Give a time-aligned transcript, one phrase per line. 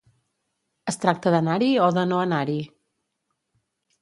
[0.91, 2.57] Es tracta d'anar-hi o de no anar-hi?